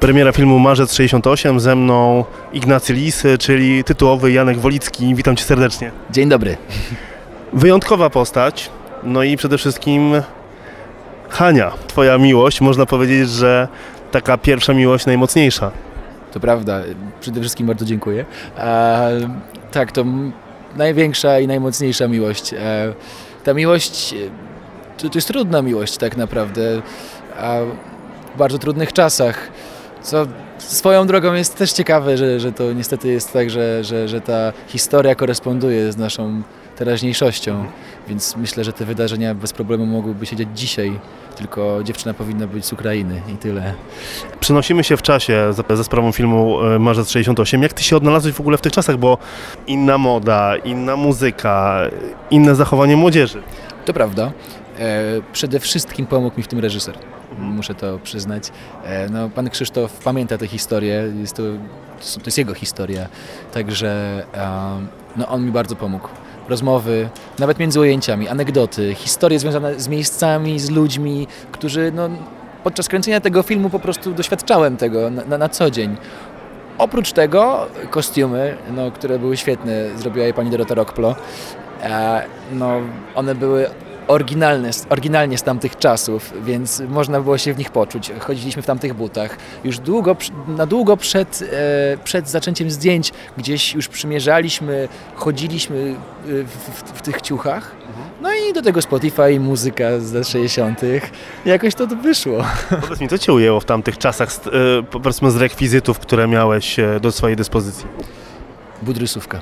[0.00, 5.14] Premiera filmu Marzec 68, ze mną Ignacy Lisy, czyli tytułowy Janek Wolicki.
[5.14, 5.90] Witam Cię serdecznie.
[6.10, 6.56] Dzień dobry.
[7.52, 8.70] Wyjątkowa postać,
[9.02, 10.22] no i przede wszystkim
[11.28, 12.60] Hania, Twoja miłość.
[12.60, 13.68] Można powiedzieć, że
[14.10, 15.70] taka pierwsza miłość najmocniejsza.
[16.32, 16.80] To prawda,
[17.20, 18.24] przede wszystkim bardzo dziękuję.
[18.58, 19.20] E,
[19.72, 20.04] tak, to
[20.76, 22.54] największa i najmocniejsza miłość.
[22.54, 22.92] E,
[23.44, 24.16] ta miłość e,
[24.98, 26.82] to, to jest trudna miłość tak naprawdę,
[28.34, 29.50] w bardzo trudnych czasach.
[30.06, 30.26] Co
[30.58, 34.52] swoją drogą jest też ciekawe, że, że to niestety jest tak, że, że, że ta
[34.68, 36.42] historia koresponduje z naszą
[36.76, 37.64] teraźniejszością,
[38.08, 40.98] więc myślę, że te wydarzenia bez problemu mogłyby się dziać dzisiaj,
[41.36, 43.74] tylko dziewczyna powinna być z Ukrainy i tyle.
[44.40, 47.62] Przenosimy się w czasie za, za sprawą filmu e, Marzec 68.
[47.62, 49.18] Jak Ty się odnalazłeś w ogóle w tych czasach, bo
[49.66, 51.80] inna moda, inna muzyka,
[52.30, 53.42] inne zachowanie młodzieży.
[53.84, 54.32] To prawda.
[54.78, 56.94] E, przede wszystkim pomógł mi w tym reżyser.
[57.38, 58.52] Muszę to przyznać.
[58.84, 61.42] E, no, pan Krzysztof pamięta tę historię, jest to,
[62.14, 63.08] to jest jego historia,
[63.52, 64.22] także
[65.16, 66.08] no, on mi bardzo pomógł.
[66.48, 72.08] Rozmowy, nawet między ujęciami, anegdoty, historie związane z miejscami, z ludźmi, którzy no,
[72.64, 75.96] podczas kręcenia tego filmu po prostu doświadczałem tego na, na, na co dzień.
[76.78, 81.16] Oprócz tego kostiumy, no, które były świetne, zrobiła je pani Dorota Rockplo.
[81.82, 82.80] E, no,
[83.14, 83.66] one były
[84.08, 88.12] oryginalne, oryginalnie z tamtych czasów, więc można było się w nich poczuć.
[88.20, 89.36] Chodziliśmy w tamtych butach.
[89.64, 90.16] Już długo,
[90.48, 97.02] na długo przed, e, przed zaczęciem zdjęć gdzieś już przymierzaliśmy, chodziliśmy e, w, w, w
[97.02, 97.76] tych ciuchach.
[98.22, 100.80] No i do tego Spotify, muzyka z lat 60.
[101.44, 102.44] Jakoś to wyszło.
[102.80, 107.12] Powiedz mi, co Cię ujęło w tamtych czasach, e, powiedzmy z rekwizytów, które miałeś do
[107.12, 107.86] swojej dyspozycji?
[108.82, 109.40] Budrysówka.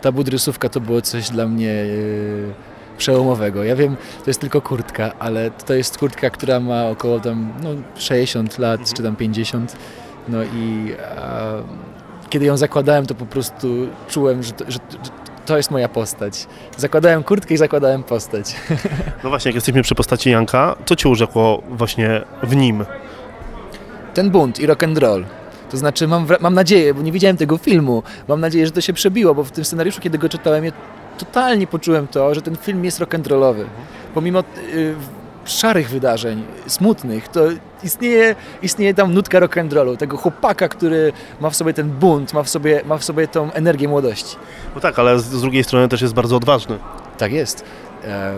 [0.00, 3.64] Ta budrysówka to było coś dla mnie e, przełomowego.
[3.64, 7.70] Ja wiem, to jest tylko kurtka, ale to jest kurtka, która ma około tam no,
[7.96, 9.76] 60 lat, czy tam 50.
[10.28, 11.52] No i a,
[12.30, 13.68] kiedy ją zakładałem, to po prostu
[14.08, 14.78] czułem, że to, że,
[15.46, 16.46] to jest moja postać.
[16.76, 18.54] Zakładałem kurtkę i zakładałem postać.
[19.24, 22.84] No właśnie, jak jesteśmy przy postaci Janka, co Cię urzekło właśnie w nim?
[24.14, 25.24] ten bunt i rock and roll.
[25.70, 28.92] To znaczy mam, mam nadzieję, bo nie widziałem tego filmu, mam nadzieję, że to się
[28.92, 30.64] przebiło, bo w tym scenariuszu, kiedy go czytałem,
[31.18, 33.64] totalnie poczułem to, że ten film jest rock'n'rollowy.
[34.14, 34.40] Pomimo
[34.74, 34.94] y,
[35.44, 37.40] szarych wydarzeń, smutnych, to
[37.82, 42.48] istnieje, istnieje tam nutka rock'n'rollu, tego chłopaka, który ma w sobie ten bunt, ma w
[42.48, 44.36] sobie, ma w sobie tą energię młodości.
[44.74, 46.78] No tak, ale z, z drugiej strony też jest bardzo odważny.
[47.18, 47.64] Tak jest.
[48.04, 48.32] E,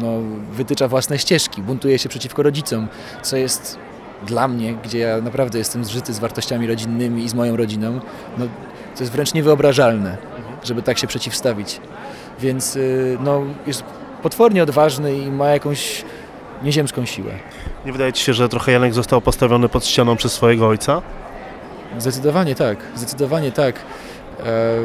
[0.00, 0.18] no,
[0.52, 2.88] wytycza własne ścieżki, buntuje się przeciwko rodzicom,
[3.22, 3.78] co jest
[4.26, 8.00] dla mnie, gdzie ja naprawdę jestem zżyty z wartościami rodzinnymi i z moją rodziną,
[8.38, 8.46] no,
[8.96, 10.16] to jest wręcz niewyobrażalne,
[10.64, 11.80] żeby tak się przeciwstawić.
[12.40, 13.84] Więc y, no, jest
[14.22, 16.04] potwornie odważny i ma jakąś
[16.62, 17.32] nieziemską siłę.
[17.86, 21.02] Nie wydaje Ci się, że trochę Janek został postawiony pod ścianą przez swojego ojca?
[21.98, 23.76] Zdecydowanie tak, zdecydowanie tak.
[24.40, 24.76] E,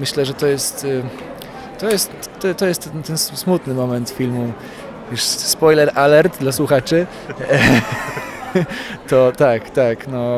[0.00, 2.10] myślę, że to jest, e, to jest,
[2.56, 4.52] to, jest ten, smutny moment filmu.
[5.10, 7.06] Już spoiler alert dla słuchaczy.
[9.08, 10.36] To tak, tak, no.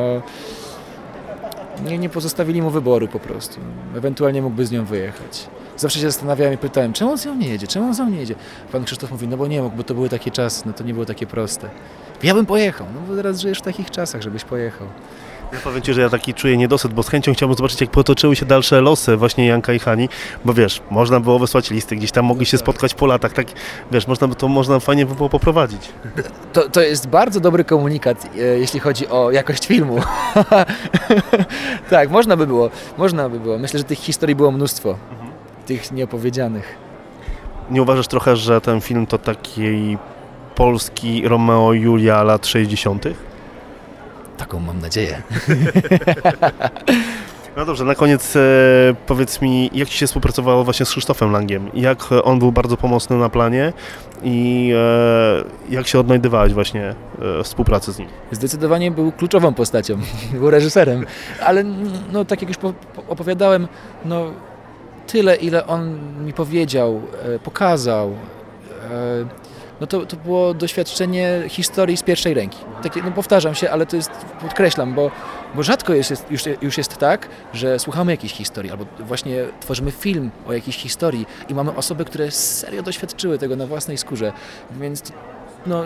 [1.85, 3.61] Nie, nie pozostawili mu wyboru po prostu.
[3.97, 5.49] Ewentualnie mógłby z nią wyjechać.
[5.81, 8.11] Zawsze się zastanawiałem i pytałem, czemu on z nią nie jedzie, czemu on z nią
[8.11, 8.35] nie jedzie?
[8.73, 10.95] Pan Krzysztof mówi, no bo nie mógł, bo to były takie czasy, no to nie
[10.95, 11.71] było takie proste.
[12.23, 14.87] Ja bym pojechał, no bo teraz żyjesz w takich czasach, żebyś pojechał.
[15.53, 18.37] Ja powiem Ci, że ja taki czuję niedosyt, bo z chęcią chciałbym zobaczyć, jak potoczyły
[18.37, 20.09] się dalsze losy właśnie Janka i Hani,
[20.45, 23.47] bo wiesz, można było wysłać listy, gdzieś tam mogli się spotkać po latach, tak,
[23.91, 25.89] wiesz, można by to można fajnie by było poprowadzić.
[26.53, 30.01] To, to jest bardzo dobry komunikat, e, jeśli chodzi o jakość filmu.
[31.91, 33.59] tak, można by było, można by było.
[33.59, 34.97] Myślę, że tych historii było mnóstwo,
[35.71, 36.75] tych nieopowiedzianych.
[37.71, 39.99] Nie uważasz trochę, że ten film to taki
[40.55, 43.05] polski Romeo i Julia lat 60.?
[44.37, 45.23] Taką mam nadzieję.
[47.57, 48.41] No dobrze, na koniec e,
[49.07, 51.71] powiedz mi, jak Ci się współpracowało właśnie z Krzysztofem Langiem?
[51.75, 53.73] Jak on był bardzo pomocny na planie
[54.23, 58.09] i e, jak się odnajdywałeś właśnie e, w współpracy z nim?
[58.31, 59.99] Zdecydowanie był kluczową postacią,
[60.41, 61.07] był reżyserem,
[61.45, 61.65] ale
[62.13, 63.69] no, tak jak już po, po opowiadałem,
[64.05, 64.33] no,
[65.13, 68.15] tyle ile on mi powiedział, e, pokazał, e,
[69.81, 72.59] no to, to było doświadczenie historii z pierwszej ręki.
[72.83, 74.11] Takie, no powtarzam się, ale to jest,
[74.41, 75.11] podkreślam, bo,
[75.55, 79.91] bo rzadko jest, jest, już, już jest tak, że słuchamy jakiejś historii, albo właśnie tworzymy
[79.91, 84.33] film o jakiejś historii i mamy osoby, które serio doświadczyły tego na własnej skórze,
[84.71, 85.03] więc
[85.67, 85.85] no,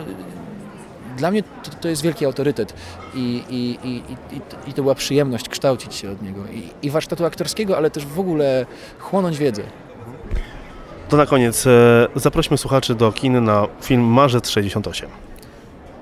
[1.16, 2.74] dla mnie to, to jest wielki autorytet
[3.14, 3.96] i, i, i,
[4.36, 4.40] i,
[4.70, 8.20] i to była przyjemność kształcić się od niego i, i warsztatu aktorskiego, ale też w
[8.20, 8.66] ogóle
[8.98, 9.62] chłonąć wiedzę.
[11.08, 15.10] To na koniec e, zaprośmy słuchaczy do kin na film Marzec 68.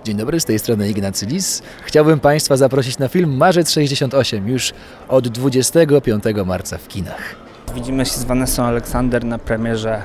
[0.05, 1.62] Dzień dobry, z tej strony Ignacy Lis.
[1.85, 4.73] Chciałbym Państwa zaprosić na film Marzec 68 już
[5.09, 7.37] od 25 marca w kinach.
[7.75, 10.03] Widzimy się z Vanessą Aleksander na premierze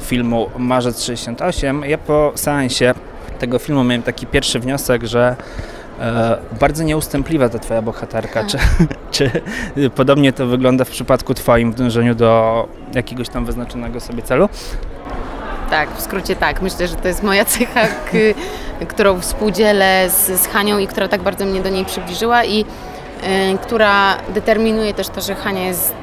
[0.00, 1.84] filmu Marzec 68.
[1.84, 2.94] Ja po seansie
[3.38, 5.36] tego filmu miałem taki pierwszy wniosek, że
[6.00, 8.44] e, bardzo nieustępliwa ta twoja bohaterka.
[8.44, 8.58] Czy,
[9.10, 9.30] czy
[9.94, 14.48] podobnie to wygląda w przypadku twoim w dążeniu do jakiegoś tam wyznaczonego sobie celu?
[15.70, 16.62] Tak, w skrócie tak.
[16.62, 17.80] Myślę, że to jest moja cecha,
[18.88, 22.64] którą współdzielę z, z Hanią i która tak bardzo mnie do niej przybliżyła i
[23.62, 25.94] która determinuje też to, że Hania jest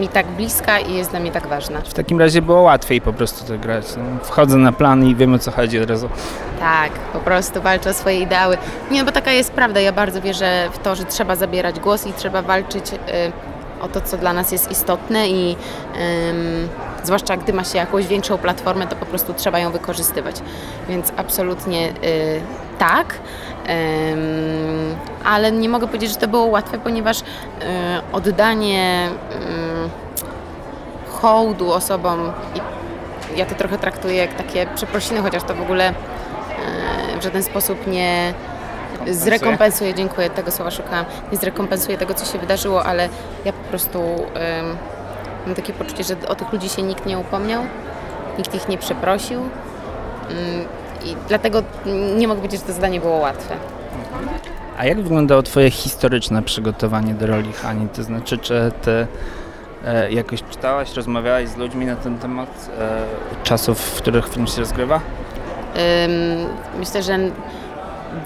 [0.00, 1.80] mi tak bliska i jest dla mnie tak ważna.
[1.80, 3.86] W takim razie było łatwiej po prostu to grać.
[3.96, 6.08] No, wchodzę na plan i wiem o co chodzi od razu.
[6.60, 8.58] Tak, po prostu walczę o swoje ideały.
[8.90, 9.80] Nie, bo taka jest prawda.
[9.80, 12.96] Ja bardzo wierzę w to, że trzeba zabierać głos i trzeba walczyć y,
[13.80, 15.56] o to, co dla nas jest istotne i
[17.08, 20.36] zwłaszcza gdy ma się jakąś większą platformę, to po prostu trzeba ją wykorzystywać.
[20.88, 22.40] Więc absolutnie y,
[22.78, 23.14] tak.
[25.24, 27.24] Ale nie mogę powiedzieć, że to było łatwe, ponieważ y,
[28.12, 29.08] oddanie
[31.08, 35.94] y, hołdu osobom i ja to trochę traktuję jak takie przeprosiny, chociaż to w ogóle
[37.20, 38.34] w żaden sposób nie
[39.10, 43.08] zrekompensuje, dziękuję, tego słowa szukałam, nie zrekompensuje tego, co się wydarzyło, ale
[43.44, 44.02] ja po prostu
[45.46, 47.62] mam takie poczucie, że o tych ludzi się nikt nie upomniał,
[48.38, 50.64] nikt ich nie przeprosił mm,
[51.04, 51.62] i dlatego
[52.16, 53.54] nie mogę powiedzieć, że to zadanie było łatwe.
[54.78, 57.88] A jak wyglądało Twoje historyczne przygotowanie do roli Hani?
[57.88, 59.06] To znaczy, czy Ty
[59.84, 64.60] e, jakoś czytałaś, rozmawiałaś z ludźmi na ten temat e, czasów, w których film się
[64.60, 65.00] rozgrywa?
[66.78, 67.18] Myślę, że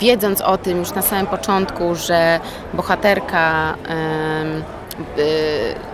[0.00, 2.40] wiedząc o tym już na samym początku, że
[2.74, 3.74] bohaterka,
[5.18, 5.91] y,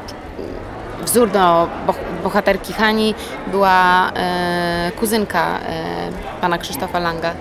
[1.08, 3.14] wzór do boh- bohaterki Hani
[3.46, 5.60] była e, kuzynka e,
[6.40, 7.32] pana Krzysztofa Langa,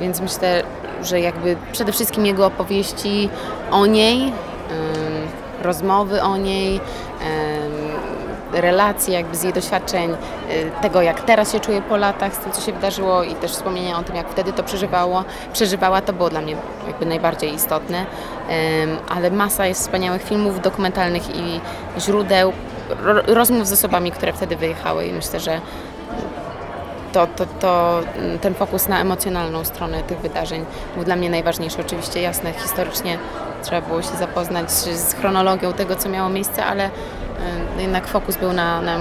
[0.00, 0.62] więc myślę,
[1.02, 3.28] że jakby przede wszystkim jego opowieści
[3.70, 4.32] o niej,
[5.62, 6.80] rozmowy o niej,
[8.52, 10.16] relacje jakby z jej doświadczeń, y,
[10.82, 13.98] tego jak teraz się czuje po latach z tym, co się wydarzyło i też wspomnienia
[13.98, 16.56] o tym, jak wtedy to przeżywało, przeżywała, to było dla mnie
[16.86, 18.06] jakby najbardziej istotne.
[19.08, 21.60] Ale masa jest wspaniałych filmów dokumentalnych i
[22.00, 22.52] źródeł,
[23.26, 25.60] rozmów z osobami, które wtedy wyjechały i myślę, że
[27.12, 30.64] to, to, to mm, ten fokus na emocjonalną stronę tych wydarzeń
[30.94, 31.80] był dla mnie najważniejszy.
[31.80, 33.18] Oczywiście jasne, historycznie
[33.62, 38.52] trzeba było się zapoznać z chronologią tego, co miało miejsce, ale y, jednak fokus był
[38.52, 38.98] na, na.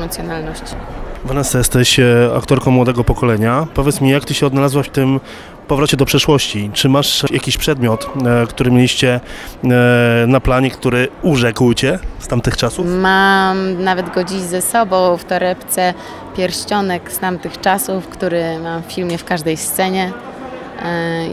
[1.26, 3.68] Vanessa, jesteś e, aktorką młodego pokolenia.
[3.74, 5.20] Powiedz mi, jak ty się odnalazłaś w tym
[5.68, 6.70] powrocie do przeszłości?
[6.74, 9.20] Czy masz jakiś przedmiot, e, który mieliście
[9.64, 12.86] e, na planie, który urzekł cię z tamtych czasów?
[13.02, 15.94] Mam nawet go dziś ze sobą w torebce
[16.38, 20.12] pierścionek z tamtych czasów, który mam w filmie w każdej scenie.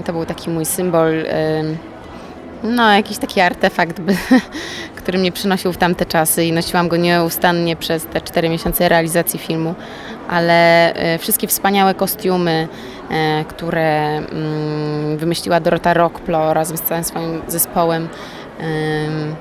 [0.01, 1.13] I to był taki mój symbol,
[2.63, 4.17] no jakiś taki artefakt, by,
[5.11, 9.39] który mnie przynosił w tamte czasy i nosiłam go nieustannie przez te cztery miesiące realizacji
[9.39, 9.75] filmu.
[10.29, 12.69] Ale e, wszystkie wspaniałe kostiumy,
[13.11, 18.09] e, które mm, wymyśliła Dorota Rockplo razem z całym swoim zespołem,
[18.59, 19.35] em,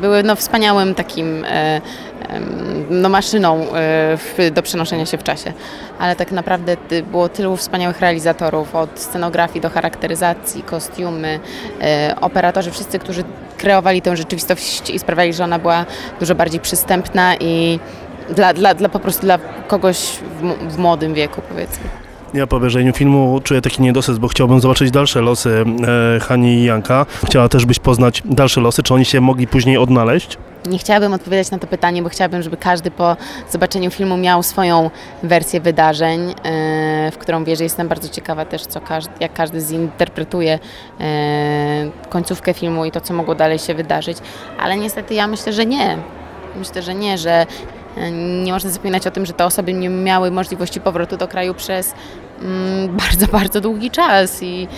[0.00, 1.80] były no, wspaniałym takim e,
[2.90, 3.66] no, maszyną
[4.52, 5.52] do przenoszenia się w czasie.
[5.98, 6.76] Ale tak naprawdę
[7.10, 11.40] było tylu wspaniałych realizatorów, od scenografii do charakteryzacji, kostiumy,
[12.20, 13.24] operatorzy, wszyscy, którzy
[13.64, 15.86] kreowali tę rzeczywistość i sprawiali, że ona była
[16.20, 17.78] dużo bardziej przystępna i
[18.36, 19.96] dla, dla, dla po prostu dla kogoś
[20.40, 21.84] w, w młodym wieku powiedzmy.
[22.34, 25.64] Ja po obejrzeniu filmu czuję taki niedosyt, bo chciałbym zobaczyć dalsze losy
[26.16, 27.06] e, Hani i Janka.
[27.26, 30.38] Chciała też byś poznać dalsze losy, czy oni się mogli później odnaleźć?
[30.66, 33.16] Nie chciałabym odpowiadać na to pytanie, bo chciałabym, żeby każdy po
[33.50, 34.90] zobaczeniu filmu miał swoją
[35.22, 36.34] wersję wydarzeń, e,
[37.10, 37.64] w którą wierzę.
[37.64, 40.58] Jestem bardzo ciekawa też, co każdy, jak każdy zinterpretuje
[41.00, 44.18] e, końcówkę filmu i to, co mogło dalej się wydarzyć.
[44.60, 45.98] Ale niestety ja myślę, że nie.
[46.56, 47.46] Myślę, że nie, że
[47.96, 48.10] e,
[48.44, 51.94] nie można zapominać o tym, że te osoby nie miały możliwości powrotu do kraju przez
[52.42, 54.68] mm, bardzo, bardzo długi czas i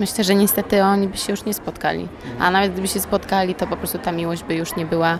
[0.00, 2.08] myślę, że niestety oni by się już nie spotkali.
[2.38, 5.18] A nawet gdyby się spotkali, to po prostu ta miłość by już nie była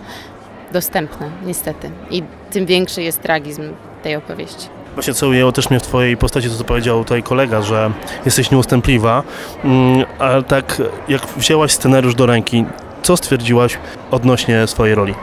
[0.73, 1.91] dostępna, niestety.
[2.11, 3.63] I tym większy jest tragizm
[4.03, 4.69] tej opowieści.
[4.95, 7.91] Właśnie co ujęło też mnie w twojej postaci, to co powiedział tutaj kolega, że
[8.25, 9.23] jesteś nieustępliwa,
[9.65, 12.65] mm, ale tak jak wzięłaś scenariusz do ręki,
[13.03, 13.79] co stwierdziłaś
[14.11, 15.15] odnośnie swojej roli?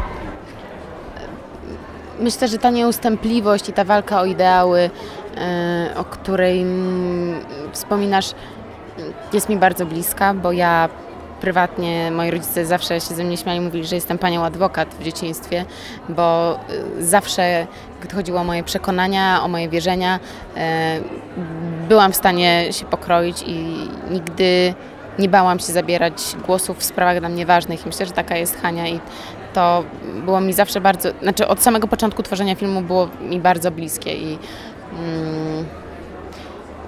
[2.20, 4.90] Myślę, że ta nieustępliwość i ta walka o ideały,
[5.38, 7.40] e, o której mm,
[7.72, 8.32] wspominasz,
[9.34, 10.90] jest mi bardzo bliska, bo ja
[11.42, 15.66] prywatnie moi rodzice zawsze się ze mnie śmiali, mówili, że jestem panią adwokat w dzieciństwie,
[16.10, 16.60] bo
[17.00, 17.68] y, zawsze,
[18.02, 20.20] gdy chodziło o moje przekonania, o moje wierzenia,
[20.58, 21.00] e,
[21.90, 23.76] byłam w stanie się pokroić i
[24.12, 24.74] nigdy
[25.20, 27.86] nie bałam się zabierać głosów w sprawach dla mnie ważnych.
[27.86, 29.00] Myślę, że taka jest Hania i
[29.54, 29.84] to
[30.26, 34.38] było mi zawsze bardzo, znaczy od samego początku tworzenia filmu było mi bardzo bliskie i
[35.00, 35.41] mm,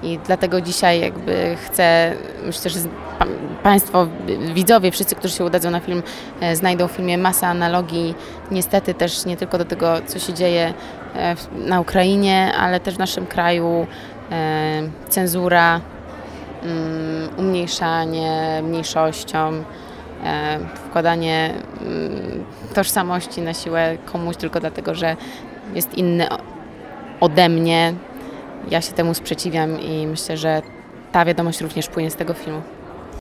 [0.04, 2.12] i dlatego dzisiaj jakby chcę,
[2.46, 2.78] myślę, że
[3.62, 4.06] Państwo,
[4.54, 6.02] widzowie, wszyscy, którzy się udadzą na film,
[6.40, 8.14] e, znajdą w filmie masę analogii,
[8.50, 10.74] niestety też nie tylko do tego, co się dzieje
[11.14, 13.86] e, na Ukrainie, ale też w naszym kraju,
[14.30, 15.80] e, cenzura,
[16.62, 19.64] mm, umniejszanie mniejszościom,
[20.74, 22.44] wkładanie mm,
[22.74, 25.16] tożsamości na siłę komuś tylko dlatego, że
[25.74, 26.26] jest inny
[27.20, 27.94] ode mnie.
[28.70, 30.62] Ja się temu sprzeciwiam i myślę, że
[31.12, 32.62] ta wiadomość również płynie z tego filmu.